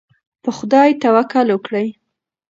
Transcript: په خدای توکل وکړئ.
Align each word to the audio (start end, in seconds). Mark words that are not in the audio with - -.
په 0.43 0.49
خدای 0.57 0.89
توکل 1.03 1.47
وکړئ. 1.51 1.87